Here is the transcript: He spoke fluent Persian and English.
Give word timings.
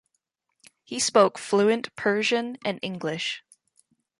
He 0.83 0.99
spoke 0.99 1.37
fluent 1.37 1.95
Persian 1.95 2.57
and 2.65 2.79
English. 2.81 3.43